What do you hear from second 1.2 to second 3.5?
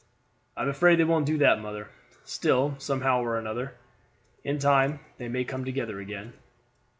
do that, mother. Still, somehow or